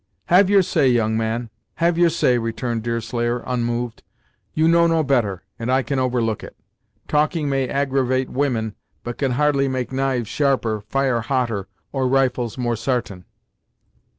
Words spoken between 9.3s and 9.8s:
hardly